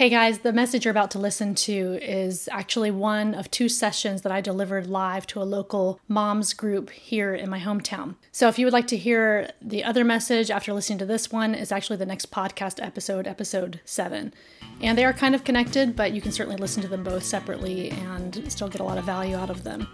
[0.00, 4.22] Hey guys, the message you're about to listen to is actually one of two sessions
[4.22, 8.14] that I delivered live to a local moms group here in my hometown.
[8.32, 11.54] So if you would like to hear the other message after listening to this one,
[11.54, 14.32] is actually the next podcast episode, episode 7.
[14.80, 17.90] And they are kind of connected, but you can certainly listen to them both separately
[17.90, 19.86] and still get a lot of value out of them.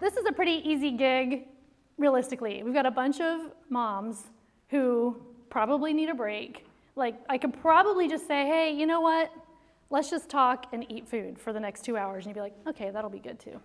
[0.00, 1.44] This is a pretty easy gig
[1.98, 4.24] realistically, we've got a bunch of moms
[4.68, 5.16] who
[5.48, 6.66] probably need a break.
[6.94, 9.30] Like, I could probably just say, hey, you know what?
[9.88, 12.26] Let's just talk and eat food for the next two hours.
[12.26, 13.60] And you'd be like, okay, that'll be good too.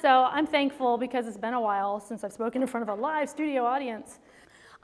[0.00, 3.00] So I'm thankful because it's been a while since I've spoken in front of a
[3.00, 4.18] live studio audience.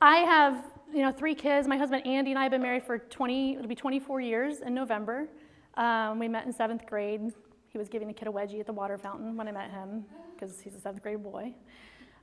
[0.01, 1.67] I have, you know, three kids.
[1.67, 4.75] My husband Andy and I have been married for 20, it'll be 24 years in
[4.75, 5.29] November.
[5.75, 7.33] Um, we met in seventh grade.
[7.69, 10.05] He was giving a kid a wedgie at the water fountain when I met him
[10.35, 11.55] because he's a seventh grade boy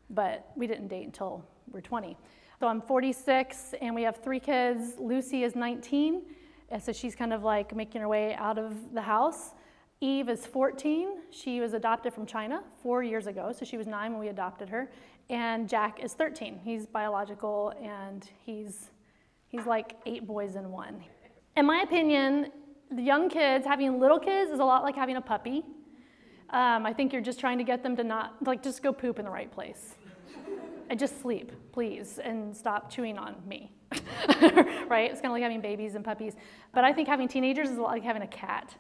[0.10, 2.18] but we didn't date until we're 20.
[2.60, 4.96] So I'm 46 and we have three kids.
[5.00, 6.24] Lucy is 19,
[6.70, 9.54] and so she's kind of like making her way out of the house.
[10.02, 11.10] Eve is 14.
[11.30, 14.70] She was adopted from China four years ago, so she was nine when we adopted
[14.70, 14.90] her.
[15.30, 16.60] And Jack is 13.
[16.64, 18.92] He's biological and he's,
[19.48, 21.04] he's like eight boys in one.
[21.56, 22.52] In my opinion,
[22.92, 25.64] the young kids, having little kids, is a lot like having a puppy.
[26.50, 29.20] Um, I think you're just trying to get them to not, like, just go poop
[29.20, 29.96] in the right place
[30.90, 33.72] and just sleep, please, and stop chewing on me.
[34.88, 35.10] right?
[35.10, 36.36] It's kind of like having babies and puppies.
[36.74, 38.76] But I think having teenagers is like having a cat.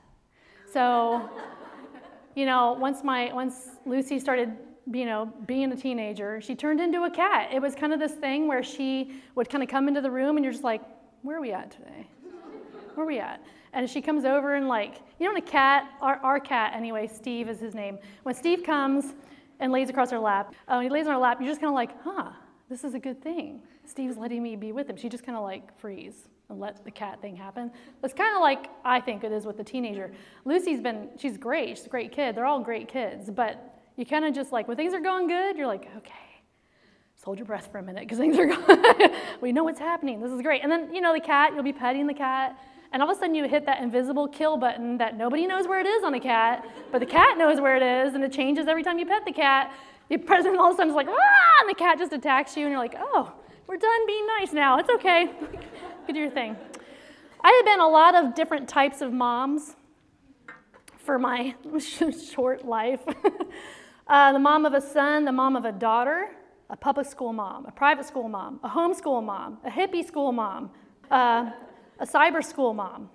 [0.71, 1.29] So,
[2.35, 4.55] you know, once my once Lucy started,
[4.91, 7.49] you know, being a teenager, she turned into a cat.
[7.53, 10.37] It was kind of this thing where she would kind of come into the room
[10.37, 10.81] and you're just like,
[11.21, 12.07] where are we at today?
[12.95, 13.43] Where are we at?
[13.73, 17.07] And she comes over and like, you know, when a cat, our, our cat anyway,
[17.07, 17.99] Steve is his name.
[18.23, 19.13] When Steve comes,
[19.59, 20.53] and lays across her lap.
[20.67, 22.31] Uh, he lays on her lap, you're just kind of like, huh,
[22.69, 23.61] this is a good thing.
[23.85, 24.95] Steve's letting me be with him.
[24.95, 27.71] She just kind of like freeze and let the cat thing happen.
[28.03, 30.11] It's kind of like I think it is with the teenager.
[30.45, 31.77] Lucy's been, she's great.
[31.77, 32.35] She's a great kid.
[32.35, 33.29] They're all great kids.
[33.29, 36.13] But you kind of just like, when things are going good, you're like, okay,
[37.15, 40.21] just hold your breath for a minute because things are going, we know what's happening.
[40.21, 40.63] This is great.
[40.63, 42.57] And then, you know, the cat, you'll be petting the cat
[42.91, 45.79] and all of a sudden you hit that invisible kill button that nobody knows where
[45.79, 48.67] it is on a cat, but the cat knows where it is, and it changes
[48.67, 49.71] every time you pet the cat.
[50.09, 52.57] You press it, all of a sudden it's like, ah, and the cat just attacks
[52.57, 53.31] you, and you're like, oh,
[53.67, 54.79] we're done being nice now.
[54.79, 55.29] It's okay.
[56.07, 56.55] Go do your thing.
[57.41, 59.75] I have been a lot of different types of moms
[60.97, 61.53] for my
[62.33, 63.01] short life.
[64.07, 66.31] uh, the mom of a son, the mom of a daughter,
[66.71, 70.71] a public school mom, a private school mom, a homeschool mom, a hippie school mom,
[71.11, 71.51] uh,
[71.99, 73.09] a cyber school mom,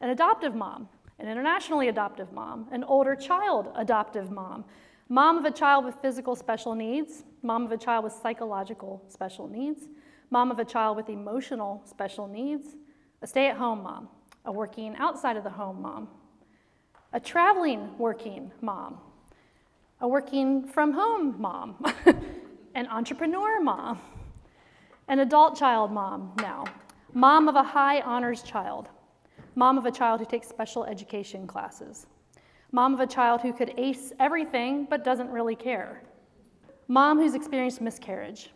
[0.00, 4.64] an adoptive mom, an internationally adoptive mom, an older child adoptive mom,
[5.08, 9.48] mom of a child with physical special needs, mom of a child with psychological special
[9.48, 9.88] needs,
[10.30, 12.76] mom of a child with emotional special needs,
[13.20, 14.08] a stay at home mom,
[14.44, 16.08] a working outside of the home mom,
[17.12, 18.98] a traveling working mom,
[20.00, 21.84] a working from home mom,
[22.74, 24.00] an entrepreneur mom,
[25.08, 26.64] an adult child mom now,
[27.14, 28.88] mom of a high honors child,
[29.54, 32.06] mom of a child who takes special education classes,
[32.72, 36.02] mom of a child who could ace everything but doesn't really care,
[36.88, 38.50] mom who's experienced miscarriage,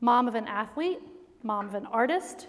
[0.00, 0.98] mom of an athlete,
[1.42, 2.48] mom of an artist,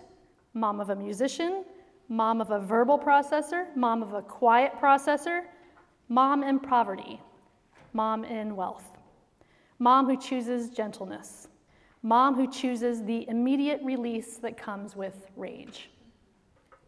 [0.54, 1.64] mom of a musician,
[2.08, 5.44] mom of a verbal processor, mom of a quiet processor,
[6.08, 7.22] mom in poverty,
[7.94, 8.98] mom in wealth,
[9.78, 11.48] mom who chooses gentleness,
[12.02, 15.90] Mom who chooses the immediate release that comes with rage.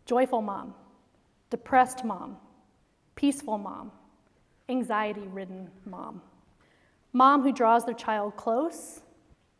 [0.05, 0.73] Joyful mom,
[1.49, 2.37] depressed mom,
[3.15, 3.91] peaceful mom,
[4.69, 6.21] anxiety ridden mom.
[7.11, 9.01] Mom who draws their child close,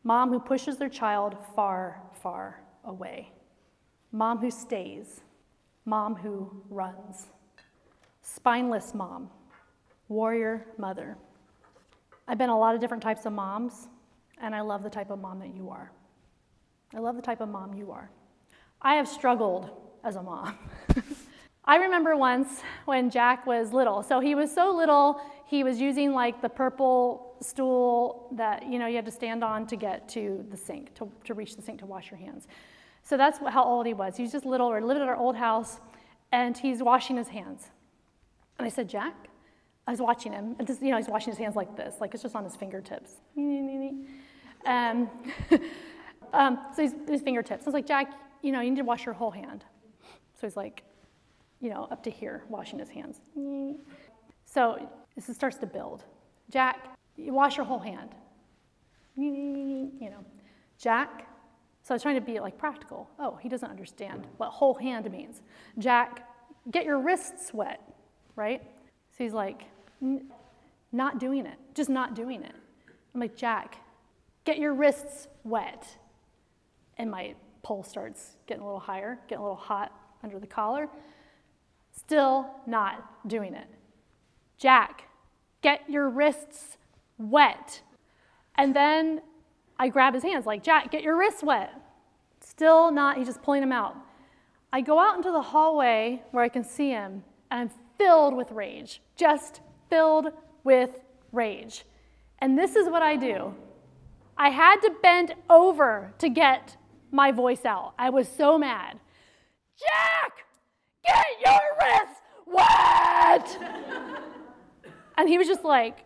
[0.04, 3.30] mom who pushes their child far, far away.
[4.14, 5.20] Mom who stays,
[5.84, 7.28] mom who runs.
[8.22, 9.30] Spineless mom,
[10.08, 11.18] warrior mother.
[12.26, 13.90] I've been a lot of different types of moms
[14.42, 15.92] and I love the type of mom that you are.
[16.94, 18.10] I love the type of mom you are.
[18.82, 19.70] I have struggled
[20.04, 20.58] as a mom.
[21.66, 24.02] I remember once when Jack was little.
[24.02, 28.88] So he was so little, he was using like the purple stool that you know
[28.88, 31.80] you had to stand on to get to the sink, to, to reach the sink
[31.80, 32.48] to wash your hands.
[33.04, 34.18] So that's how old he was.
[34.18, 34.72] He was just little.
[34.72, 35.80] We lived at our old house,
[36.32, 37.70] and he's washing his hands.
[38.58, 39.16] And I said, Jack,
[39.88, 42.14] I was watching him, and this, you know, he's washing his hands like this, like
[42.14, 43.16] it's just on his fingertips.
[44.66, 45.10] Um,
[46.34, 47.64] um, so his, his fingertips.
[47.64, 49.64] I was like, Jack, you know, you need to wash your whole hand.
[50.40, 50.84] So he's like,
[51.60, 53.22] you know, up to here, washing his hands.
[54.46, 56.04] So this starts to build.
[56.50, 58.10] Jack, you wash your whole hand.
[59.16, 60.26] You know,
[60.78, 61.28] Jack.
[61.84, 63.10] So I was trying to be like practical.
[63.20, 65.42] Oh, he doesn't understand what whole hand means.
[65.78, 66.28] Jack,
[66.72, 67.82] get your wrists wet,
[68.36, 68.62] right?
[69.12, 69.64] So he's like,
[70.92, 72.56] not doing it, just not doing it.
[73.14, 73.78] I'm like, Jack,
[74.46, 75.98] get your wrists wet.
[76.98, 79.92] And my pulse starts getting a little higher, getting a little hot
[80.24, 80.88] under the collar.
[81.96, 83.68] Still not doing it.
[84.58, 85.08] Jack,
[85.62, 86.78] get your wrists
[87.18, 87.82] wet.
[88.56, 89.22] And then
[89.80, 91.74] I grab his hands, like, Jack, get your wrists wet.
[92.40, 93.96] Still not, he's just pulling them out.
[94.74, 98.52] I go out into the hallway where I can see him, and I'm filled with
[98.52, 100.28] rage, just filled
[100.64, 100.92] with
[101.32, 101.86] rage.
[102.40, 103.54] And this is what I do
[104.38, 106.78] I had to bend over to get
[107.12, 107.94] my voice out.
[108.00, 109.00] I was so mad.
[109.80, 110.32] Jack,
[111.06, 113.58] get your wrists wet!
[115.18, 116.06] and he was just like,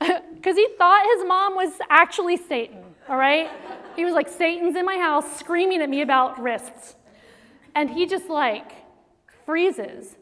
[0.34, 3.50] because he thought his mom was actually Satan, all right?
[3.96, 6.96] He was like, Satan's in my house screaming at me about wrists.
[7.74, 8.72] And he just like
[9.44, 10.16] freezes.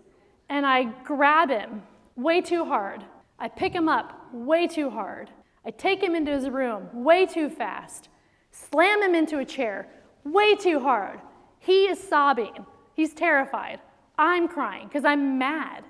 [0.48, 1.82] And I grab him
[2.16, 3.04] way too hard.
[3.38, 5.30] I pick him up way too hard.
[5.64, 8.08] I take him into his room way too fast,
[8.50, 9.88] slam him into a chair
[10.24, 11.20] way too hard.
[11.58, 12.66] He is sobbing.
[12.94, 13.80] He's terrified.
[14.18, 15.84] I'm crying because I'm mad.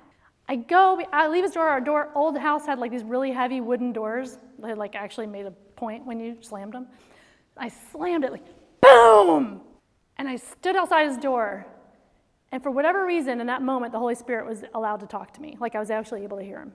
[0.49, 1.69] I go, I leave his door.
[1.69, 4.39] Our door, old house had like these really heavy wooden doors.
[4.63, 6.87] Had like actually made a point when you slammed them.
[7.57, 8.45] I slammed it like
[8.81, 9.61] boom,
[10.17, 11.67] and I stood outside his door.
[12.51, 15.41] And for whatever reason, in that moment, the Holy Spirit was allowed to talk to
[15.41, 15.57] me.
[15.59, 16.73] Like I was actually able to hear him.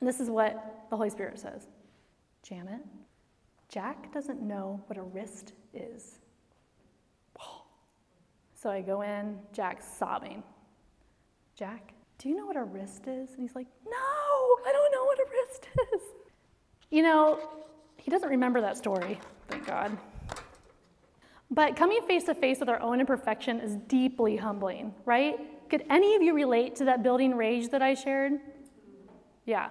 [0.00, 1.66] And this is what the Holy Spirit says
[2.48, 2.80] Janet,
[3.68, 6.18] Jack doesn't know what a wrist is.
[8.60, 10.42] So I go in, Jack's sobbing.
[11.54, 13.30] Jack, do you know what a wrist is?
[13.32, 16.00] And he's like, No, I don't know what a wrist is.
[16.90, 17.38] You know,
[17.98, 19.96] he doesn't remember that story, thank God.
[21.50, 25.36] But coming face to face with our own imperfection is deeply humbling, right?
[25.68, 28.40] Could any of you relate to that building rage that I shared?
[29.44, 29.68] Yeah.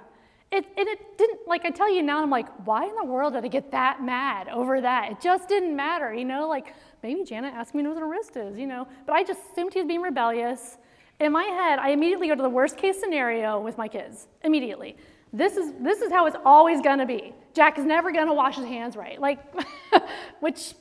[0.52, 3.34] It, and it didn't, like I tell you now, I'm like, why in the world
[3.34, 5.12] did I get that mad over that?
[5.12, 6.48] It just didn't matter, you know?
[6.48, 6.74] Like,
[7.04, 8.88] maybe Janet asked me what a wrist is, you know?
[9.06, 10.78] But I just assumed he was being rebellious.
[11.20, 14.96] In my head, I immediately go to the worst case scenario with my kids, immediately.
[15.34, 17.34] This is, this is how it's always gonna be.
[17.54, 19.40] Jack is never gonna wash his hands right, like,
[20.40, 20.76] which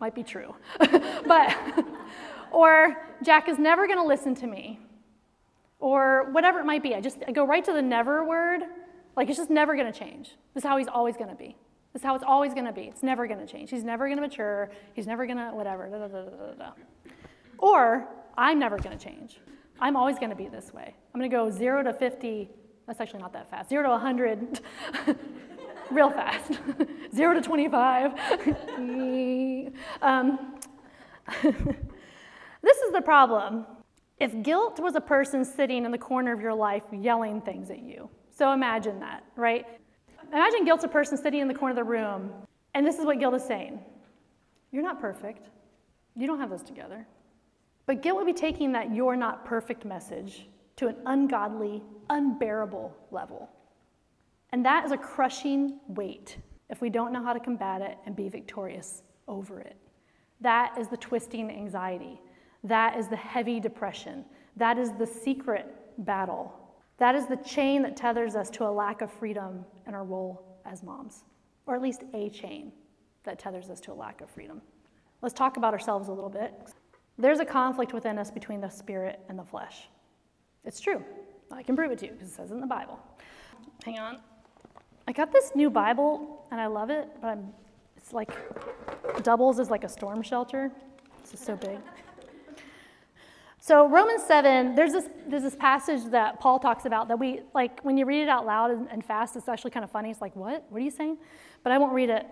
[0.00, 0.54] might be true.
[0.78, 1.56] but,
[2.50, 4.80] or Jack is never gonna listen to me,
[5.78, 6.94] or whatever it might be.
[6.94, 8.62] I just I go right to the never word,
[9.18, 10.30] like it's just never gonna change.
[10.54, 11.54] This is how he's always gonna be.
[11.92, 12.84] This is how it's always gonna be.
[12.84, 13.68] It's never gonna change.
[13.68, 14.70] He's never gonna mature.
[14.94, 15.88] He's never gonna whatever.
[15.90, 16.70] Da, da, da,
[17.58, 19.40] or I'm never gonna change.
[19.80, 20.94] I'm always going to be this way.
[21.14, 22.50] I'm going to go 0 to 50.
[22.86, 23.68] That's actually not that fast.
[23.68, 24.60] 0 to 100
[25.90, 26.58] real fast.
[27.14, 28.12] 0 to 25.
[30.02, 30.54] um,
[31.42, 33.66] this is the problem.
[34.18, 37.78] If guilt was a person sitting in the corner of your life yelling things at
[37.78, 39.66] you, so imagine that, right?
[40.32, 42.30] Imagine guilt's a person sitting in the corner of the room,
[42.74, 43.80] and this is what guilt is saying
[44.70, 45.48] You're not perfect.
[46.14, 47.04] You don't have this together.
[47.86, 53.48] But guilt would be taking that you're not perfect message to an ungodly, unbearable level.
[54.52, 56.36] And that is a crushing weight
[56.70, 59.76] if we don't know how to combat it and be victorious over it.
[60.40, 62.20] That is the twisting anxiety.
[62.62, 64.24] That is the heavy depression.
[64.56, 66.57] That is the secret battle.
[66.98, 70.58] That is the chain that tethers us to a lack of freedom in our role
[70.66, 71.24] as moms,
[71.66, 72.72] or at least a chain
[73.24, 74.60] that tethers us to a lack of freedom.
[75.22, 76.52] Let's talk about ourselves a little bit.
[77.18, 79.88] There's a conflict within us between the spirit and the flesh.
[80.64, 81.02] It's true.
[81.50, 82.98] I can prove it to you because it says it in the Bible.
[83.84, 84.18] Hang on.
[85.06, 87.48] I got this new Bible and I love it, but I'm,
[87.96, 88.30] it's like
[89.22, 90.70] doubles as like a storm shelter.
[91.20, 91.78] It's just so big.
[93.68, 97.82] So Romans 7, there's this, there's this passage that Paul talks about that we, like,
[97.82, 100.10] when you read it out loud and, and fast, it's actually kind of funny.
[100.10, 100.64] It's like, what?
[100.70, 101.18] What are you saying?
[101.62, 102.26] But I won't read it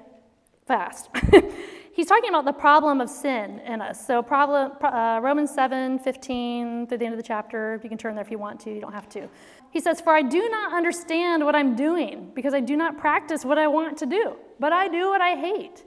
[0.67, 1.11] fast.
[1.93, 4.07] he's talking about the problem of sin in us.
[4.07, 7.79] So problem, uh, Romans 7, 15 through the end of the chapter.
[7.83, 8.75] You can turn there if you want to.
[8.75, 9.29] You don't have to.
[9.73, 13.45] He says, For I do not understand what I'm doing because I do not practice
[13.45, 15.85] what I want to do, but I do what I hate.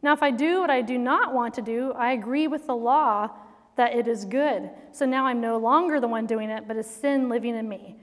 [0.00, 2.76] Now, if I do what I do not want to do, I agree with the
[2.76, 3.28] law
[3.76, 4.70] that it is good.
[4.92, 7.96] So now I'm no longer the one doing it, but is sin living in me.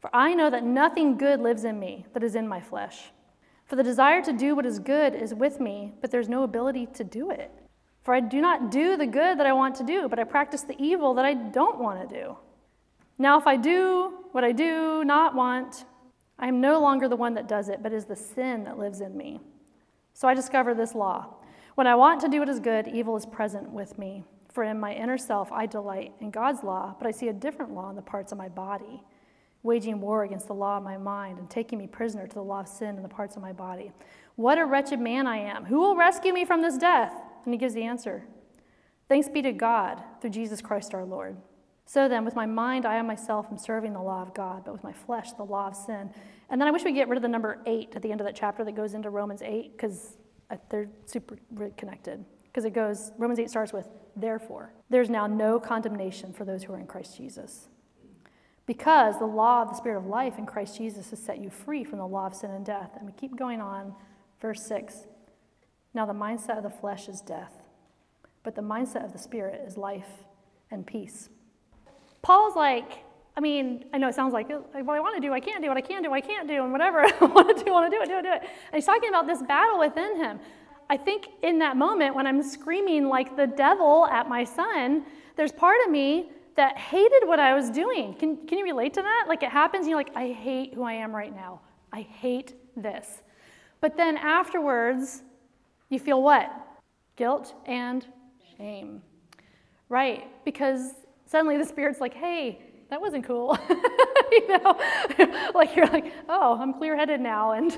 [0.00, 3.10] For I know that nothing good lives in me that is in my flesh.
[3.66, 6.86] For the desire to do what is good is with me, but there's no ability
[6.94, 7.50] to do it.
[8.02, 10.62] For I do not do the good that I want to do, but I practice
[10.62, 12.36] the evil that I don't want to do.
[13.18, 15.84] Now, if I do what I do not want,
[16.38, 19.00] I am no longer the one that does it, but is the sin that lives
[19.00, 19.40] in me.
[20.14, 21.34] So I discover this law.
[21.74, 24.24] When I want to do what is good, evil is present with me.
[24.58, 27.74] For in my inner self I delight in God's law, but I see a different
[27.74, 29.04] law in the parts of my body,
[29.62, 32.62] waging war against the law of my mind and taking me prisoner to the law
[32.62, 33.92] of sin in the parts of my body.
[34.34, 35.66] What a wretched man I am.
[35.66, 37.12] Who will rescue me from this death?
[37.44, 38.24] And he gives the answer
[39.08, 41.36] Thanks be to God through Jesus Christ our Lord.
[41.86, 44.72] So then, with my mind, I am myself am serving the law of God, but
[44.72, 46.10] with my flesh, the law of sin.
[46.50, 48.26] And then I wish we get rid of the number eight at the end of
[48.26, 50.16] that chapter that goes into Romans 8, because
[50.50, 51.38] uh, they're super
[51.76, 52.24] connected.
[52.48, 53.86] Because it goes, Romans 8 starts with,
[54.16, 57.68] therefore, there's now no condemnation for those who are in Christ Jesus.
[58.66, 61.84] Because the law of the Spirit of life in Christ Jesus has set you free
[61.84, 62.90] from the law of sin and death.
[62.96, 63.94] And we keep going on,
[64.40, 65.06] verse 6.
[65.94, 67.52] Now the mindset of the flesh is death,
[68.42, 70.08] but the mindset of the Spirit is life
[70.70, 71.30] and peace.
[72.22, 73.04] Paul's like,
[73.36, 75.68] I mean, I know it sounds like what I want to do, I can't do,
[75.68, 77.90] what I can do, I can't do, and whatever I want to do, I want
[77.90, 78.42] to do it, do it, do it.
[78.42, 80.40] And he's talking about this battle within him.
[80.90, 85.04] I think in that moment when I'm screaming like the devil at my son,
[85.36, 88.14] there's part of me that hated what I was doing.
[88.14, 89.26] Can, can you relate to that?
[89.28, 91.60] Like it happens, you're like, I hate who I am right now.
[91.92, 93.22] I hate this.
[93.80, 95.22] But then afterwards,
[95.88, 96.50] you feel what?
[97.16, 98.06] Guilt and
[98.56, 99.02] shame.
[99.88, 100.26] Right?
[100.44, 100.92] Because
[101.26, 103.58] suddenly the Spirit's like, hey, that wasn't cool.
[104.32, 104.78] you know,
[105.54, 107.52] like you're like, oh, I'm clear headed now.
[107.52, 107.76] And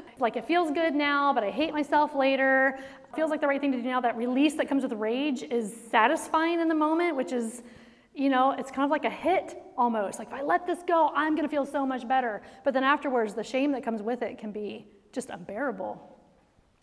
[0.18, 2.78] like it feels good now, but I hate myself later.
[2.78, 4.00] It feels like the right thing to do now.
[4.00, 7.62] That release that comes with rage is satisfying in the moment, which is,
[8.14, 10.18] you know, it's kind of like a hit almost.
[10.18, 12.42] Like if I let this go, I'm going to feel so much better.
[12.64, 16.08] But then afterwards, the shame that comes with it can be just unbearable.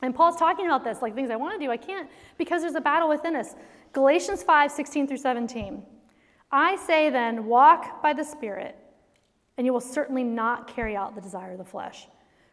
[0.01, 2.75] And Paul's talking about this, like things I want to do, I can't, because there's
[2.75, 3.55] a battle within us.
[3.91, 5.83] Galatians 5 16 through 17.
[6.51, 8.75] I say then, walk by the Spirit,
[9.57, 12.07] and you will certainly not carry out the desire of the flesh.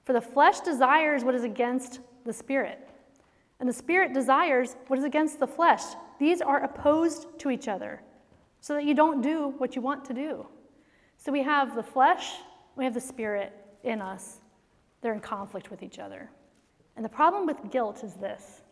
[0.05, 2.89] For the flesh desires what is against the Spirit,
[3.59, 5.83] and the Spirit desires what is against the flesh.
[6.19, 8.03] These are opposed to each other,
[8.61, 10.47] so that you don't do what you want to do.
[11.17, 12.35] So we have the flesh,
[12.77, 14.41] we have the Spirit in us.
[15.01, 16.31] They're in conflict with each other.
[16.97, 18.63] And the problem with guilt is this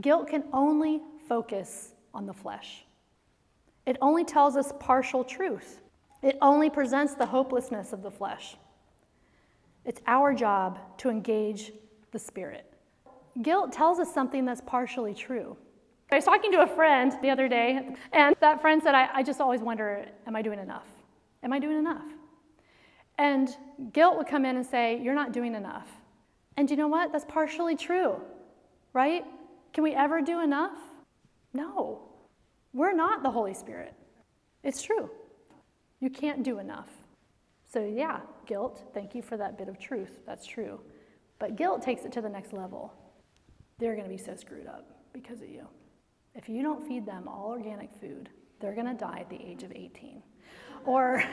[0.00, 2.84] guilt can only focus on the flesh.
[3.88, 5.80] It only tells us partial truth.
[6.20, 8.54] It only presents the hopelessness of the flesh.
[9.86, 11.72] It's our job to engage
[12.10, 12.70] the spirit.
[13.40, 15.56] Guilt tells us something that's partially true.
[16.12, 19.22] I was talking to a friend the other day, and that friend said, I, I
[19.22, 20.88] just always wonder, am I doing enough?
[21.42, 22.04] Am I doing enough?
[23.16, 23.48] And
[23.94, 25.88] guilt would come in and say, You're not doing enough.
[26.58, 27.10] And you know what?
[27.10, 28.20] That's partially true,
[28.92, 29.24] right?
[29.72, 30.76] Can we ever do enough?
[31.54, 32.07] No.
[32.78, 33.92] We're not the Holy Spirit.
[34.62, 35.10] It's true.
[35.98, 36.88] You can't do enough.
[37.66, 40.20] So, yeah, guilt, thank you for that bit of truth.
[40.24, 40.78] That's true.
[41.40, 42.94] But guilt takes it to the next level.
[43.78, 45.66] They're going to be so screwed up because of you.
[46.36, 48.28] If you don't feed them all organic food,
[48.60, 50.22] they're going to die at the age of 18.
[50.84, 51.24] Or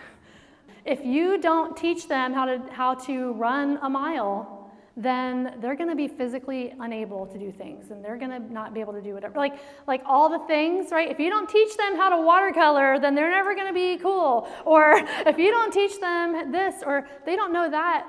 [0.84, 4.55] if you don't teach them how to, how to run a mile,
[4.96, 8.72] then they're going to be physically unable to do things and they're going to not
[8.72, 11.10] be able to do whatever like like all the things right?
[11.10, 14.48] If you don't teach them how to watercolor then they're never going to be cool.
[14.64, 14.92] Or
[15.26, 18.06] if you don't teach them this or they don't know that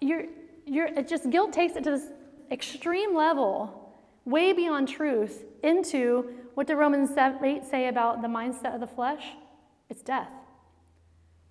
[0.00, 0.26] you're
[0.66, 2.06] you're it just guilt takes it to this
[2.50, 3.92] extreme level
[4.24, 9.24] way beyond truth into what the romans 8 say about the mindset of the flesh.
[9.90, 10.30] It's death.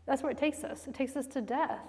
[0.05, 0.87] That's where it takes us.
[0.87, 1.81] It takes us to death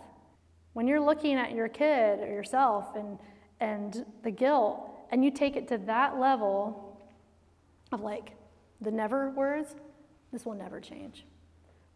[0.74, 3.18] when you're looking at your kid or yourself and,
[3.60, 7.00] and the guilt, and you take it to that level
[7.92, 8.32] of like
[8.80, 9.76] the never words,
[10.32, 11.24] this will never change.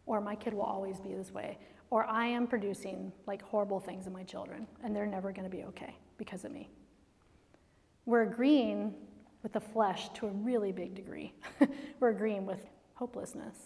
[0.06, 1.58] Or my kid will always be this way.
[1.90, 5.54] Or I am producing like horrible things in my children, and they're never going to
[5.54, 6.70] be okay because of me.
[8.06, 8.94] We're agreeing
[9.42, 11.32] with the flesh to a really big degree.
[12.00, 13.56] We're agreeing with hopelessness.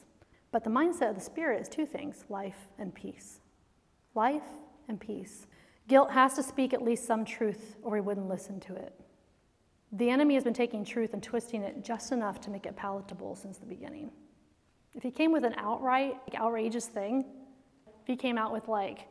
[0.51, 3.41] But the mindset of the spirit is two things life and peace.
[4.15, 4.43] Life
[4.89, 5.47] and peace.
[5.89, 8.95] Guilt has to speak at least some truth, or we wouldn't listen to it.
[9.93, 13.37] The enemy has been taking truth and twisting it just enough to make it palatable
[13.37, 14.11] since the beginning.
[14.95, 17.25] If he came with an outright, like, outrageous thing,
[17.87, 19.09] if he came out with, like,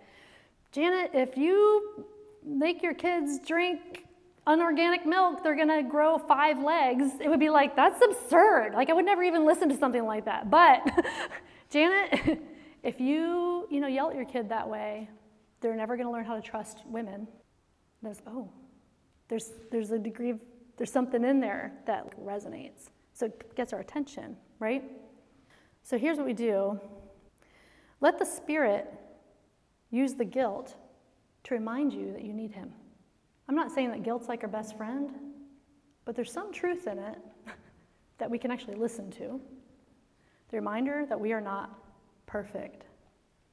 [0.71, 2.05] Janet, if you
[2.43, 4.05] make your kids drink
[4.47, 8.73] unorganic milk, they're gonna grow five legs, it would be like, that's absurd.
[8.73, 10.49] Like, I would never even listen to something like that.
[10.49, 10.81] But,
[11.69, 12.39] Janet,
[12.83, 15.09] if you, you know, yell at your kid that way,
[15.61, 17.27] they're never going to learn how to trust women.
[18.01, 18.49] There's, oh,
[19.27, 20.39] there's, there's a degree of,
[20.77, 22.89] there's something in there that resonates.
[23.13, 24.83] So it gets our attention, right?
[25.83, 26.79] So here's what we do
[28.01, 28.91] let the Spirit
[29.91, 30.75] use the guilt
[31.43, 32.73] to remind you that you need Him.
[33.47, 35.11] I'm not saying that guilt's like our best friend,
[36.05, 37.17] but there's some truth in it
[38.17, 39.39] that we can actually listen to.
[40.49, 41.77] The reminder that we are not
[42.25, 42.85] perfect.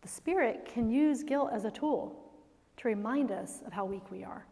[0.02, 2.28] The Spirit can use guilt as a tool
[2.76, 4.46] to remind us of how weak we are.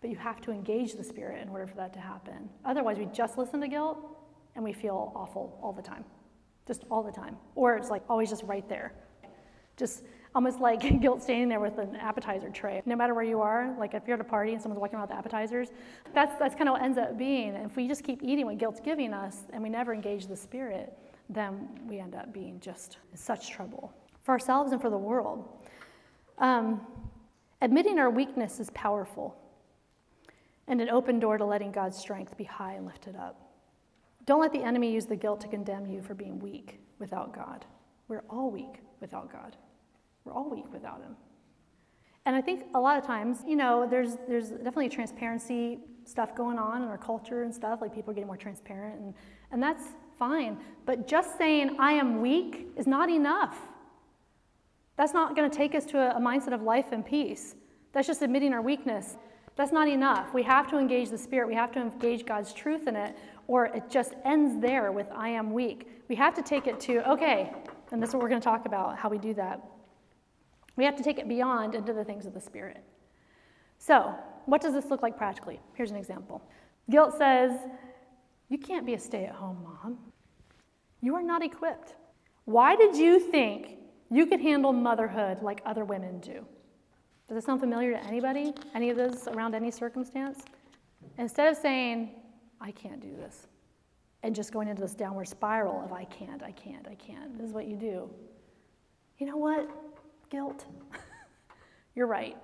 [0.00, 2.48] But you have to engage the Spirit in order for that to happen.
[2.64, 3.98] Otherwise, we just listen to guilt
[4.54, 6.04] and we feel awful all the time,
[6.66, 7.36] just all the time.
[7.54, 8.94] Or it's like always just right there.
[9.76, 10.04] Just
[10.34, 12.82] almost like guilt standing there with an appetizer tray.
[12.86, 15.08] No matter where you are, like if you're at a party and someone's walking around
[15.08, 15.68] with appetizers,
[16.14, 17.54] that's, that's kind of what ends up being.
[17.54, 20.36] And if we just keep eating what guilt's giving us and we never engage the
[20.36, 20.96] Spirit,
[21.28, 23.92] then we end up being just in such trouble
[24.24, 25.48] for ourselves and for the world.
[26.38, 26.80] Um,
[27.60, 29.36] admitting our weakness is powerful
[30.66, 33.40] and an open door to letting God's strength be high and lifted up.
[34.26, 37.64] Don't let the enemy use the guilt to condemn you for being weak without God.
[38.08, 39.56] We're all weak without God.
[40.24, 41.16] We're all weak without Him.
[42.26, 46.58] And I think a lot of times, you know, there's, there's definitely transparency stuff going
[46.58, 49.14] on in our culture and stuff, like people are getting more transparent, and,
[49.52, 49.84] and that's
[50.18, 50.58] fine.
[50.86, 53.58] But just saying, I am weak, is not enough.
[54.96, 57.56] That's not going to take us to a, mindset of life and peace.
[57.92, 59.16] That's just admitting our weakness.
[59.56, 60.34] That's not enough.
[60.34, 63.66] We have to engage the Spirit, we have to engage God's truth in it, or
[63.66, 65.88] it just ends there with, I am weak.
[66.08, 67.52] We have to take it to, okay,
[67.92, 69.60] and this is what we're going to talk about, how we do that.
[70.76, 72.82] We have to take it beyond into the things of the Spirit.
[73.78, 74.14] So,
[74.46, 75.60] what does this look like practically?
[75.74, 76.42] Here's an example.
[76.90, 77.52] Guilt says,
[78.48, 79.98] You can't be a stay at home mom.
[81.00, 81.94] You are not equipped.
[82.44, 83.78] Why did you think
[84.10, 86.44] you could handle motherhood like other women do?
[87.28, 88.52] Does it sound familiar to anybody?
[88.74, 90.44] Any of those around any circumstance?
[91.18, 92.10] Instead of saying,
[92.60, 93.46] I can't do this,
[94.22, 97.48] and just going into this downward spiral of I can't, I can't, I can't, this
[97.48, 98.10] is what you do.
[99.18, 99.68] You know what?
[100.34, 100.66] guilt.
[101.94, 102.36] You're right.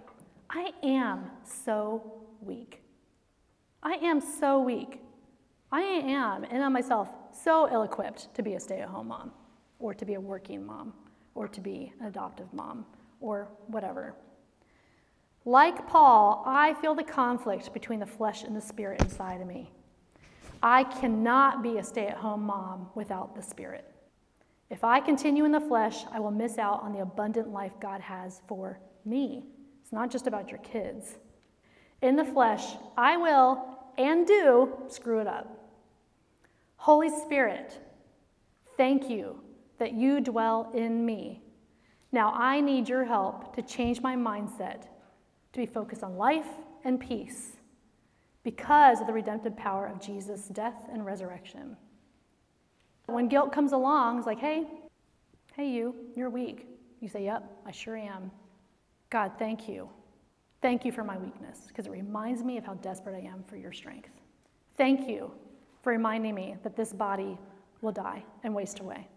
[0.49, 2.83] I am so weak.
[3.83, 5.01] I am so weak.
[5.73, 9.33] I am, and on myself, so ill equipped to be a stay at home mom,
[9.79, 10.93] or to be a working mom,
[11.35, 12.85] or to be an adoptive mom,
[13.21, 14.15] or whatever.
[15.45, 19.71] Like Paul, I feel the conflict between the flesh and the spirit inside of me.
[20.63, 23.91] I cannot be a stay at home mom without the spirit.
[24.69, 28.01] If I continue in the flesh, I will miss out on the abundant life God
[28.01, 29.43] has for me.
[29.83, 31.17] It's not just about your kids.
[32.03, 32.65] In the flesh,
[32.97, 35.57] I will and do screw it up.
[36.77, 37.79] Holy Spirit,
[38.77, 39.41] thank you
[39.81, 41.43] that you dwell in me.
[42.13, 44.83] Now I need your help to change my mindset
[45.53, 46.47] to be focused on life
[46.85, 47.57] and peace
[48.45, 51.77] because of the redemptive power of Jesus' death and resurrection.
[53.07, 54.67] When guilt comes along, it's like, hey,
[55.57, 56.69] hey, you, you're weak.
[57.01, 58.31] You say, yep, I sure am.
[59.09, 59.89] God, thank you.
[60.61, 63.57] Thank you for my weakness because it reminds me of how desperate I am for
[63.57, 64.11] your strength.
[64.77, 65.33] Thank you
[65.83, 67.39] for reminding me that this body
[67.81, 69.09] will die and waste away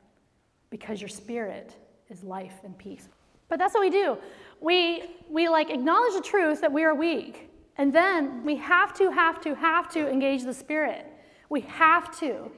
[0.74, 1.76] because your spirit
[2.10, 3.08] is life and peace.
[3.48, 4.18] But that's what we do.
[4.60, 7.52] We, we like acknowledge the truth that we are weak.
[7.78, 11.06] And then we have to, have to, have to engage the spirit.
[11.48, 12.50] We have to.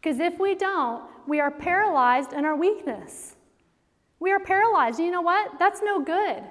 [0.00, 3.36] Because if we don't, we are paralyzed in our weakness.
[4.20, 4.98] We are paralyzed.
[4.98, 5.58] You know what?
[5.58, 6.42] That's no good.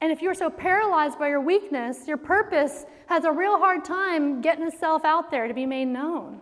[0.00, 4.40] And if you're so paralyzed by your weakness, your purpose has a real hard time
[4.40, 6.40] getting itself out there to be made known.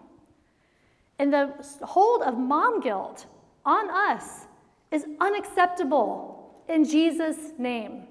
[1.19, 3.27] And the hold of mom guilt
[3.65, 4.47] on us
[4.91, 8.05] is unacceptable in Jesus' name.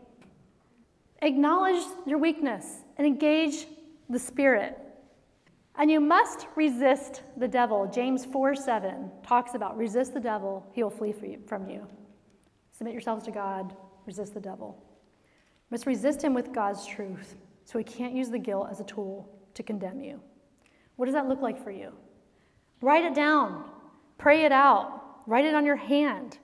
[1.21, 3.65] Acknowledge your weakness and engage
[4.09, 4.77] the Spirit.
[5.75, 7.87] And you must resist the devil.
[7.87, 11.13] James 4 7 talks about resist the devil, he will flee
[11.47, 11.87] from you.
[12.71, 14.77] Submit yourselves to God, resist the devil.
[15.23, 17.35] You must resist him with God's truth
[17.65, 20.19] so he can't use the guilt as a tool to condemn you.
[20.95, 21.93] What does that look like for you?
[22.81, 23.63] Write it down,
[24.17, 26.37] pray it out, write it on your hand,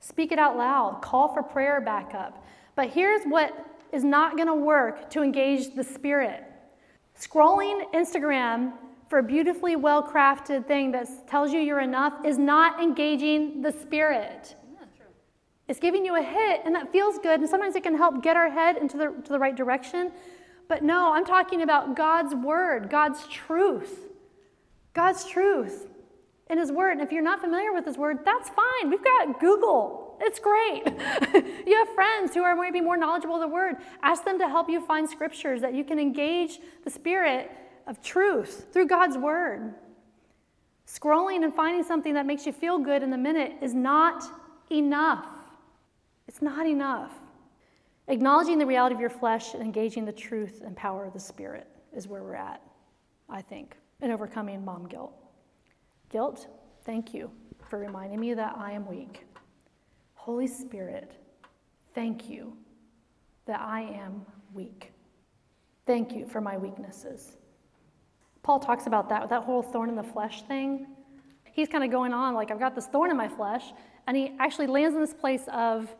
[0.00, 2.44] speak it out loud, call for prayer backup.
[2.76, 6.44] But here's what is not going to work to engage the Spirit
[7.18, 8.72] Scrolling Instagram
[9.08, 13.70] for a beautifully well crafted thing that tells you you're enough is not engaging the
[13.70, 14.56] spirit.
[15.68, 18.36] It's giving you a hit, and that feels good, and sometimes it can help get
[18.36, 20.10] our head into the, to the right direction.
[20.66, 24.11] But no, I'm talking about God's word, God's truth.
[24.94, 25.88] God's truth
[26.48, 26.92] in His word.
[26.92, 28.90] And if you're not familiar with His word, that's fine.
[28.90, 30.16] We've got Google.
[30.20, 30.82] It's great.
[31.66, 33.76] you have friends who are maybe more knowledgeable of the word.
[34.02, 37.50] Ask them to help you find scriptures that you can engage the spirit
[37.86, 39.74] of truth through God's word.
[40.86, 44.24] Scrolling and finding something that makes you feel good in the minute is not
[44.70, 45.26] enough.
[46.28, 47.12] It's not enough.
[48.08, 51.66] Acknowledging the reality of your flesh and engaging the truth and power of the Spirit
[51.94, 52.60] is where we're at,
[53.28, 55.14] I think, in overcoming mom guilt.
[56.10, 56.48] Guilt,
[56.84, 57.30] thank you
[57.70, 59.24] for reminding me that I am weak.
[60.14, 61.12] Holy Spirit,
[61.94, 62.56] thank you
[63.46, 64.92] that I am weak.
[65.86, 67.36] Thank you for my weaknesses.
[68.42, 70.86] Paul talks about that, that whole thorn in the flesh thing.
[71.44, 73.72] He's kind of going on like, I've got this thorn in my flesh.
[74.06, 75.94] And he actually lands in this place of,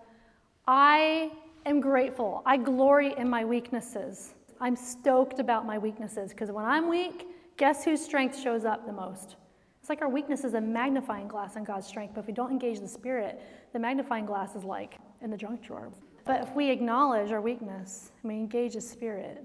[0.67, 1.31] I
[1.67, 2.43] am grateful.
[2.45, 4.35] I glory in my weaknesses.
[4.61, 8.93] I'm stoked about my weaknesses because when I'm weak, guess whose strength shows up the
[8.93, 9.37] most?
[9.81, 12.53] It's like our weakness is a magnifying glass on God's strength, but if we don't
[12.53, 13.41] engage the Spirit,
[13.73, 15.91] the magnifying glass is like in the junk drawer.
[16.25, 19.43] But if we acknowledge our weakness and we engage the Spirit,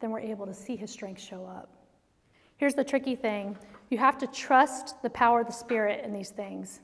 [0.00, 1.68] then we're able to see His strength show up.
[2.56, 3.56] Here's the tricky thing
[3.90, 6.80] you have to trust the power of the Spirit in these things,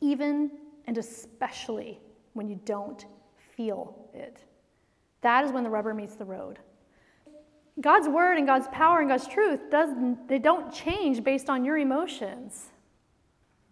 [0.00, 0.50] even
[0.86, 1.98] and especially
[2.34, 3.06] when you don't
[3.56, 4.44] feel it.
[5.22, 6.60] That is when the rubber meets the road.
[7.80, 11.78] God's word and God's power and God's truth doesn't they don't change based on your
[11.78, 12.70] emotions.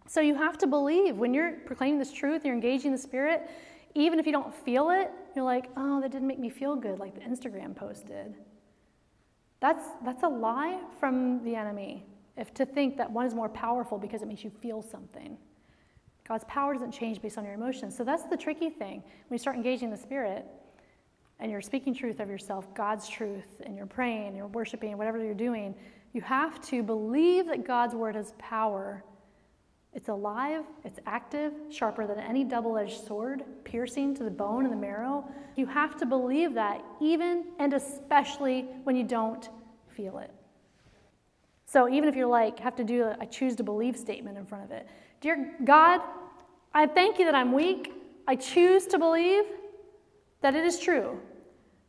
[0.07, 3.49] So you have to believe when you're proclaiming this truth, you're engaging the spirit,
[3.95, 6.99] even if you don't feel it, you're like, "Oh, that didn't make me feel good
[6.99, 8.37] like the Instagram post did."
[9.61, 12.05] That's that's a lie from the enemy.
[12.37, 15.39] If to think that one is more powerful because it makes you feel something.
[16.27, 17.97] God's power doesn't change based on your emotions.
[17.97, 19.03] So that's the tricky thing.
[19.29, 20.47] When you start engaging the spirit,
[21.41, 25.23] and you're speaking truth of yourself, God's truth, and you're praying, and you're worshiping, whatever
[25.23, 25.75] you're doing,
[26.13, 29.05] you have to believe that God's word has power.
[29.93, 34.73] It's alive, it's active, sharper than any double edged sword, piercing to the bone and
[34.73, 35.25] the marrow.
[35.57, 39.49] You have to believe that, even and especially when you don't
[39.89, 40.31] feel it.
[41.67, 44.47] So even if you're like, have to do a, a choose to believe statement in
[44.47, 44.87] front of it.
[45.21, 46.01] Dear God,
[46.73, 47.93] I thank you that I'm weak.
[48.29, 49.45] I choose to believe
[50.45, 51.19] that it is true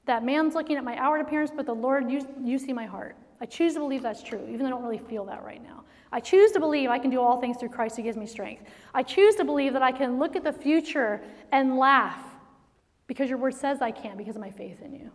[0.06, 3.18] that man's looking at my outward appearance, but the Lord, you, you see my heart.
[3.42, 5.84] I choose to believe that's true, even though I don't really feel that right now.
[6.14, 8.64] I choose to believe I can do all things through Christ who gives me strength.
[8.94, 12.24] I choose to believe that I can look at the future and laugh
[13.08, 15.12] because your word says I can because of my faith in you.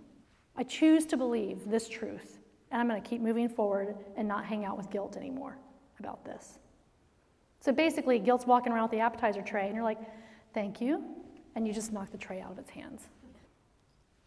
[0.55, 4.45] I choose to believe this truth, and I'm going to keep moving forward and not
[4.45, 5.57] hang out with guilt anymore
[5.99, 6.59] about this.
[7.61, 10.01] So basically, guilt's walking around with the appetizer tray, and you're like,
[10.53, 11.03] thank you,
[11.55, 13.09] and you just knock the tray out of its hands.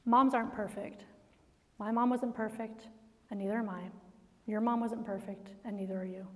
[0.06, 1.06] Moms aren't perfect.
[1.80, 2.88] My mom wasn't perfect,
[3.32, 3.84] and neither am I.
[4.46, 6.28] Your mom wasn't perfect, and neither are you.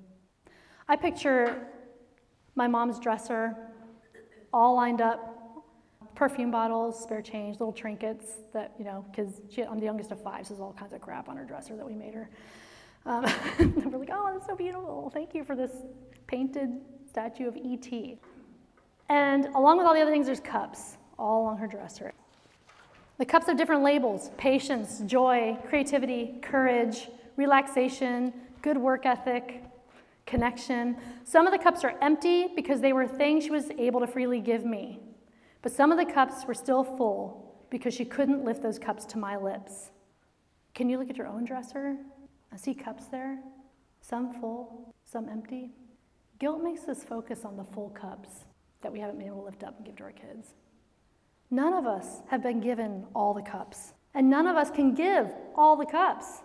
[0.87, 1.67] I picture
[2.55, 3.55] my mom's dresser
[4.53, 5.37] all lined up
[6.15, 10.47] perfume bottles, spare change, little trinkets that, you know, because I'm the youngest of five,
[10.47, 12.29] so there's all kinds of crap on her dresser that we made her.
[13.05, 13.23] Um,
[13.85, 15.11] we're like, oh, that's so beautiful.
[15.13, 15.71] Thank you for this
[16.25, 18.19] painted statue of E.T.
[19.09, 22.13] And along with all the other things, there's cups all along her dresser.
[23.17, 29.63] The cups have different labels patience, joy, creativity, courage, relaxation, good work ethic,
[30.25, 30.97] connection.
[31.23, 34.39] Some of the cups are empty because they were things she was able to freely
[34.39, 34.99] give me.
[35.61, 39.17] But some of the cups were still full because she couldn't lift those cups to
[39.17, 39.89] my lips.
[40.75, 41.97] Can you look at your own dresser
[42.51, 43.39] and see cups there?
[44.01, 45.71] Some full, some empty.
[46.39, 48.45] Guilt makes us focus on the full cups
[48.81, 50.53] that we haven't been able to lift up and give to our kids.
[51.49, 55.33] None of us have been given all the cups, and none of us can give
[55.55, 56.41] all the cups.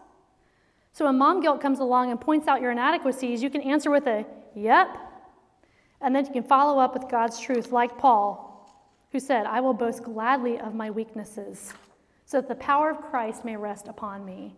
[0.93, 4.07] So when mom guilt comes along and points out your inadequacies, you can answer with
[4.07, 4.88] a yep,
[6.01, 8.71] and then you can follow up with God's truth, like Paul,
[9.11, 11.73] who said, I will boast gladly of my weaknesses,
[12.27, 14.55] so that the power of Christ may rest upon me.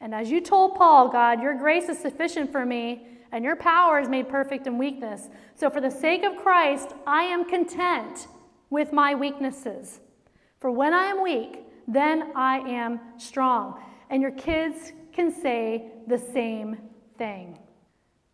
[0.00, 3.98] And as you told Paul, God, your grace is sufficient for me, and your power
[3.98, 5.28] is made perfect in weakness.
[5.54, 8.26] So for the sake of Christ, I am content
[8.70, 10.00] with my weaknesses.
[10.58, 13.80] For when I am weak, then I am strong.
[14.10, 16.76] And your kids can say the same
[17.18, 17.58] thing.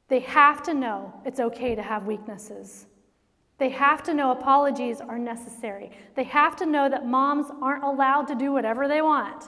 [0.08, 2.86] They have to know it's okay to have weaknesses.
[3.58, 5.92] They have to know apologies are necessary.
[6.16, 9.44] They have to know that moms aren't allowed to do whatever they want.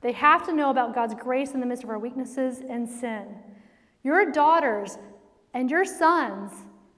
[0.00, 3.26] They have to know about God's grace in the midst of our weaknesses and sin.
[4.02, 4.98] Your daughters
[5.54, 6.52] and your sons,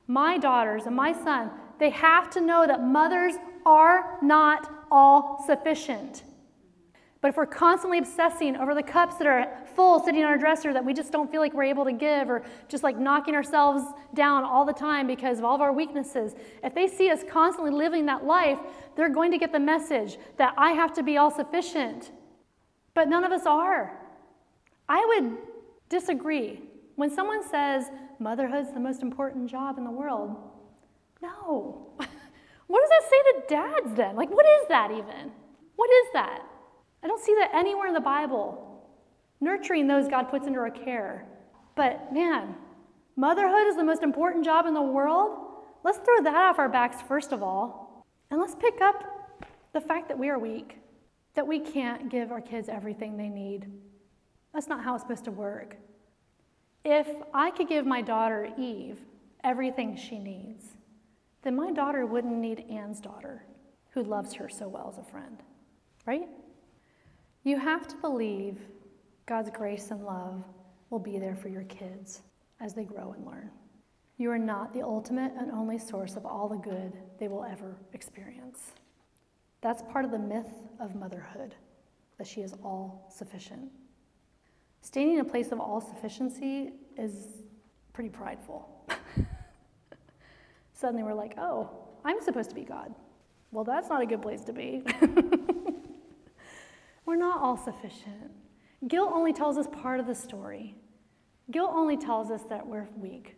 [0.07, 3.35] my daughters and my son, they have to know that mothers
[3.67, 6.23] are not all sufficient.
[7.21, 10.73] But if we're constantly obsessing over the cups that are full sitting on our dresser
[10.73, 13.85] that we just don't feel like we're able to give, or just like knocking ourselves
[14.15, 17.73] down all the time because of all of our weaknesses, if they see us constantly
[17.73, 18.59] living that life,
[18.97, 22.11] they're going to get the message that I have to be all sufficient.
[22.95, 23.99] But none of us are.
[24.89, 25.37] I would
[25.91, 26.61] disagree.
[26.97, 30.37] When someone says motherhood's the most important job in the world,
[31.23, 31.87] no.
[32.67, 34.17] what does that say to dads then?
[34.17, 35.33] Like, what is that even?
[35.77, 36.43] What is that?
[37.03, 38.85] I don't see that anywhere in the Bible.
[39.41, 41.27] Nurturing those God puts into our care.
[41.75, 42.55] But man,
[43.17, 45.39] motherhood is the most important job in the world.
[45.83, 48.05] Let's throw that off our backs first of all.
[48.31, 49.03] And let's pick up
[49.73, 50.79] the fact that we are weak,
[51.35, 53.67] that we can't give our kids everything they need.
[54.53, 55.77] That's not how it's supposed to work.
[56.85, 58.99] If I could give my daughter Eve
[59.45, 60.65] everything she needs,
[61.43, 63.45] then my daughter wouldn't need Anne's daughter,
[63.91, 65.43] who loves her so well as a friend,
[66.07, 66.29] right?
[67.45, 68.59] You have to believe
[69.27, 70.45] God's grace and love
[70.91, 72.23] will be there for your kids
[72.61, 73.51] as they grow and learn.
[74.19, 77.77] You are not the ultimate and only source of all the good they will ever
[77.95, 78.73] experience.
[79.63, 81.55] That's part of the myth of motherhood,
[82.19, 83.71] that she is all sufficient.
[84.83, 87.45] Standing in a place of all sufficiency is
[87.93, 88.69] pretty prideful.
[90.81, 91.69] Suddenly we're like, oh,
[92.07, 92.95] I'm supposed to be God.
[93.53, 94.83] Well, that's not a good place to be.
[97.05, 98.31] we're not all sufficient.
[98.89, 100.75] Guilt only tells us part of the story.
[101.51, 103.37] Guilt only tells us that we're weak.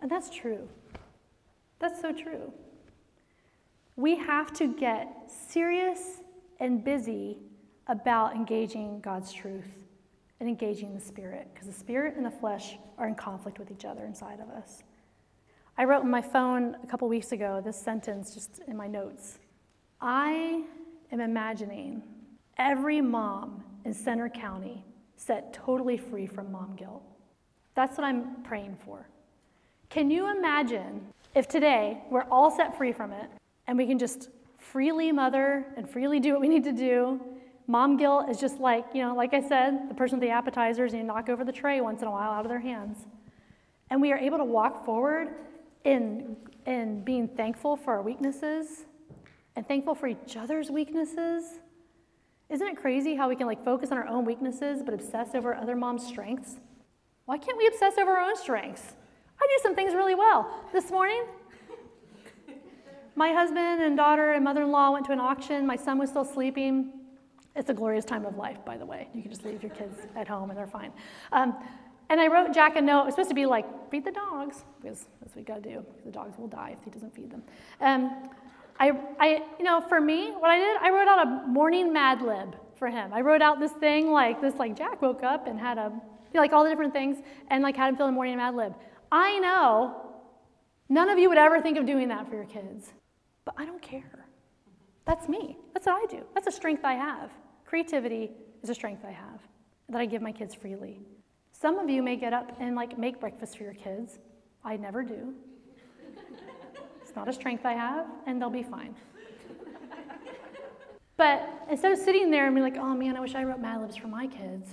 [0.00, 0.66] And that's true.
[1.80, 2.50] That's so true.
[3.96, 6.22] We have to get serious
[6.60, 7.40] and busy
[7.88, 9.68] about engaging God's truth
[10.38, 13.84] and engaging the spirit, because the spirit and the flesh are in conflict with each
[13.84, 14.82] other inside of us.
[15.80, 19.38] I wrote in my phone a couple weeks ago this sentence just in my notes.
[19.98, 20.62] I
[21.10, 22.02] am imagining
[22.58, 24.84] every mom in Centre County
[25.16, 27.02] set totally free from mom guilt.
[27.74, 29.08] That's what I'm praying for.
[29.88, 31.00] Can you imagine
[31.34, 33.30] if today we're all set free from it
[33.66, 37.18] and we can just freely mother and freely do what we need to do
[37.66, 40.92] Mom guilt is just like, you know, like I said, the person with the appetizers,
[40.92, 43.06] and you knock over the tray once in a while out of their hands.
[43.90, 45.28] And we are able to walk forward
[45.84, 48.84] in, in being thankful for our weaknesses
[49.56, 51.60] and thankful for each other's weaknesses.
[52.48, 55.54] Isn't it crazy how we can like focus on our own weaknesses but obsess over
[55.54, 56.56] other moms' strengths?
[57.26, 58.94] Why can't we obsess over our own strengths?
[59.40, 60.64] I do some things really well.
[60.72, 61.24] This morning,
[63.14, 65.66] my husband and daughter and mother in law went to an auction.
[65.66, 66.92] My son was still sleeping.
[67.56, 69.08] It's a glorious time of life, by the way.
[69.14, 70.92] You can just leave your kids at home and they're fine.
[71.32, 71.56] Um,
[72.10, 73.02] and I wrote Jack a note.
[73.02, 75.86] It was supposed to be like, feed the dogs, because that's what you gotta do.
[76.04, 77.42] The dogs will die if he doesn't feed them.
[77.80, 78.28] Um,
[78.78, 82.22] I, I, you know, for me, what I did, I wrote out a morning Mad
[82.22, 83.12] Lib for him.
[83.12, 85.92] I wrote out this thing like this, like Jack woke up and had a,
[86.34, 87.18] like all the different things,
[87.48, 88.74] and like had him fill in the morning Mad Lib.
[89.12, 90.10] I know
[90.88, 92.92] none of you would ever think of doing that for your kids,
[93.44, 94.26] but I don't care.
[95.04, 95.58] That's me.
[95.74, 96.24] That's what I do.
[96.34, 97.30] That's a strength I have.
[97.66, 98.30] Creativity
[98.62, 99.40] is a strength I have
[99.88, 101.00] that I give my kids freely.
[101.60, 104.18] Some of you may get up and like make breakfast for your kids.
[104.64, 105.34] I never do.
[107.02, 108.94] it's not a strength I have, and they'll be fine.
[111.18, 113.82] but instead of sitting there and being like, oh man, I wish I wrote Mad
[113.82, 114.70] Libs for my kids.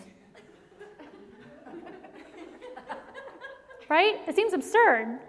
[3.89, 4.21] right?
[4.26, 5.19] It seems absurd.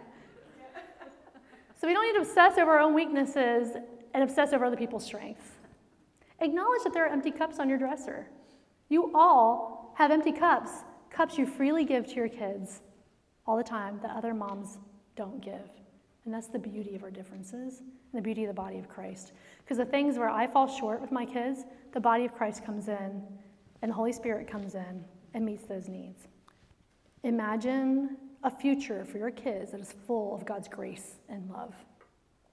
[1.81, 3.77] So we don't need to obsess over our own weaknesses
[4.15, 5.47] and obsess over other people's strengths.
[6.39, 8.29] Acknowledge that there are empty cups on your dresser.
[8.89, 10.71] You all have empty cups,
[11.19, 12.81] cups you freely give to your kids
[13.45, 14.79] all the time that other moms
[15.17, 15.69] don't give.
[16.25, 19.33] And that's the beauty of our differences and the beauty of the body of Christ.
[19.59, 22.87] Because the things where I fall short with my kids, the body of Christ comes
[22.87, 23.21] in
[23.83, 25.05] and the Holy Spirit comes in
[25.35, 26.29] and meets those needs.
[27.25, 31.75] Imagine a future for your kids that is full of God's grace and love.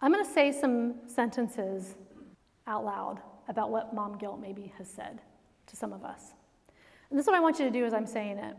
[0.01, 1.93] I'm going to say some sentences
[2.65, 5.21] out loud about what mom guilt maybe has said
[5.67, 6.34] to some of us.
[7.10, 8.56] And this is what I want you to do as I'm saying it.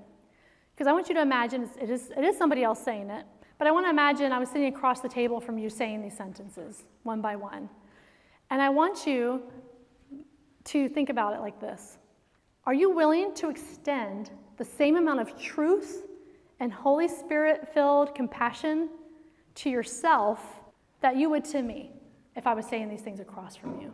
[0.74, 3.24] Because I want you to imagine it is, it is somebody else saying it,
[3.58, 6.16] but I want to imagine I was sitting across the table from you saying these
[6.16, 7.70] sentences one by one.
[8.50, 9.42] And I want you
[10.64, 11.96] to think about it like this
[12.64, 16.06] Are you willing to extend the same amount of truth
[16.60, 18.88] and Holy Spirit filled compassion
[19.56, 20.40] to yourself
[21.00, 21.92] that you would to me
[22.34, 23.92] if I was saying these things across from you?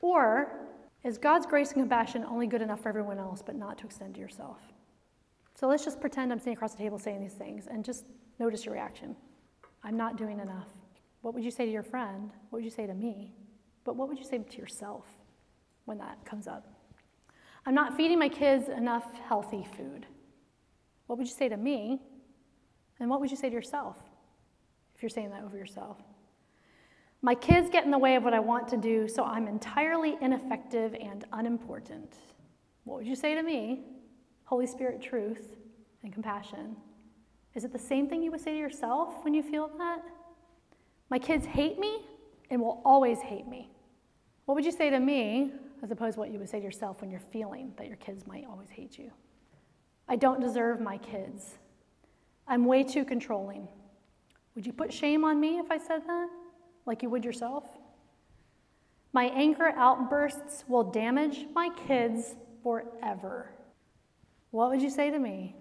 [0.00, 0.63] Or
[1.04, 4.14] is God's grace and compassion only good enough for everyone else, but not to extend
[4.14, 4.58] to yourself?
[5.54, 8.04] So let's just pretend I'm sitting across the table saying these things and just
[8.38, 9.14] notice your reaction.
[9.84, 10.68] I'm not doing enough.
[11.20, 12.30] What would you say to your friend?
[12.50, 13.34] What would you say to me?
[13.84, 15.06] But what would you say to yourself
[15.84, 16.66] when that comes up?
[17.66, 20.06] I'm not feeding my kids enough healthy food.
[21.06, 22.00] What would you say to me?
[22.98, 23.96] And what would you say to yourself
[24.94, 25.98] if you're saying that over yourself?
[27.24, 30.18] My kids get in the way of what I want to do, so I'm entirely
[30.20, 32.16] ineffective and unimportant.
[32.84, 33.86] What would you say to me?
[34.44, 35.56] Holy Spirit truth
[36.02, 36.76] and compassion.
[37.54, 40.02] Is it the same thing you would say to yourself when you feel that?
[41.08, 42.02] My kids hate me
[42.50, 43.70] and will always hate me.
[44.44, 45.50] What would you say to me
[45.82, 48.26] as opposed to what you would say to yourself when you're feeling that your kids
[48.26, 49.10] might always hate you.
[50.08, 51.54] I don't deserve my kids.
[52.46, 53.66] I'm way too controlling.
[54.54, 56.28] Would you put shame on me if I said that,
[56.86, 57.64] like you would yourself?
[59.12, 63.50] My anger outbursts will damage my kids forever.
[64.50, 65.54] What would you say to me?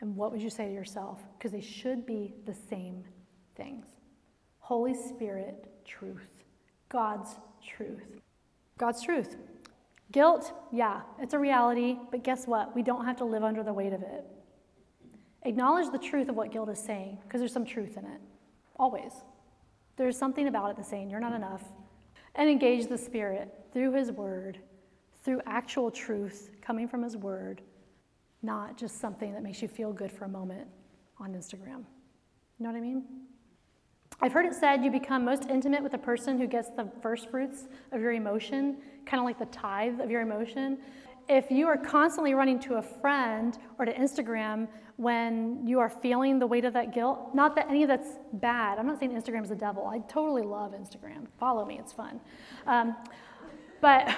[0.00, 1.20] And what would you say to yourself?
[1.38, 3.04] Because they should be the same
[3.54, 3.86] things
[4.58, 6.44] Holy Spirit truth,
[6.88, 8.20] God's truth.
[8.78, 9.36] God's truth.
[10.10, 12.74] Guilt, yeah, it's a reality, but guess what?
[12.74, 14.24] We don't have to live under the weight of it.
[15.44, 18.20] Acknowledge the truth of what guilt is saying, because there's some truth in it.
[18.76, 19.12] Always.
[19.96, 21.62] There's something about it that's saying you're not enough.
[22.34, 24.58] And engage the Spirit through His Word,
[25.22, 27.62] through actual truth coming from His Word,
[28.42, 30.66] not just something that makes you feel good for a moment
[31.18, 31.84] on Instagram.
[32.58, 33.04] You know what I mean?
[34.20, 37.28] I've heard it said you become most intimate with a person who gets the first
[37.28, 40.78] fruits of your emotion, kind of like the tithe of your emotion.
[41.28, 46.38] If you are constantly running to a friend or to Instagram when you are feeling
[46.38, 48.78] the weight of that guilt, not that any of that's bad.
[48.78, 49.86] I'm not saying Instagram's the devil.
[49.86, 51.26] I totally love Instagram.
[51.38, 52.20] Follow me, it's fun.
[52.66, 52.96] Um,
[53.80, 54.14] but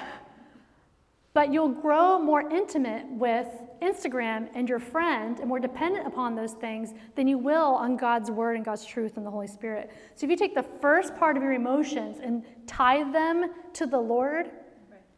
[1.34, 3.48] but you'll grow more intimate with
[3.82, 8.30] Instagram and your friend and more dependent upon those things than you will on God's
[8.30, 9.90] word and God's truth and the Holy Spirit.
[10.14, 13.98] So if you take the first part of your emotions and tie them to the
[13.98, 14.52] Lord,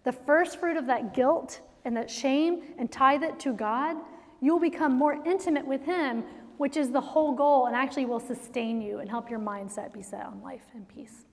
[0.04, 3.96] the first fruit of that guilt and that shame, and tithe it to God,
[4.42, 6.24] you'll become more intimate with Him,
[6.58, 10.02] which is the whole goal and actually will sustain you and help your mindset be
[10.02, 11.25] set on life and peace.